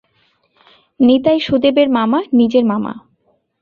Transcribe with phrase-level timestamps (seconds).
[0.99, 2.93] নিতাই সুদেবের মামা, নিজের মামা।